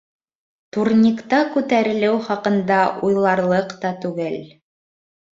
Турникта 0.75 1.41
күтәрелеү 1.57 2.15
хаҡында 2.27 2.77
уйларлыҡ 3.09 3.75
та 3.85 3.93
түгел. 4.07 4.39